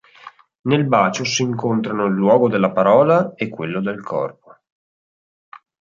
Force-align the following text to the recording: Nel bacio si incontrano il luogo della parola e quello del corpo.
Nel 0.61 0.87
bacio 0.87 1.23
si 1.23 1.43
incontrano 1.43 2.05
il 2.05 2.13
luogo 2.15 2.49
della 2.49 2.71
parola 2.71 3.33
e 3.35 3.49
quello 3.49 3.81
del 3.81 4.01
corpo. 4.01 4.57